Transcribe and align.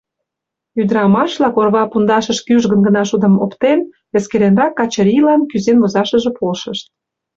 Ӱдрамаш-влак, 0.81 1.55
орва 1.61 1.83
пундашыш 1.91 2.39
кӱжгын 2.47 2.79
гына 2.87 3.01
шудым 3.09 3.35
оптен, 3.45 3.79
эскеренрак 4.17 4.73
Качырийлан 4.79 5.41
кӱзен 5.49 5.77
возашыже 5.81 6.31
полшышт. 6.37 6.85